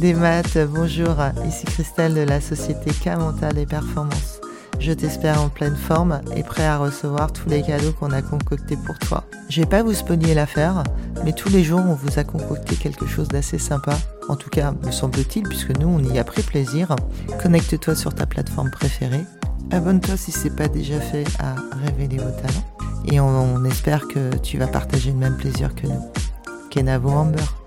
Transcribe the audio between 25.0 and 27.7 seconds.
le même plaisir que nous. Kenavo Amber.